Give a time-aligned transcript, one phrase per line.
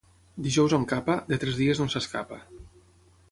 [0.45, 2.43] Dijous amb capa, de tres dies no s'escapa.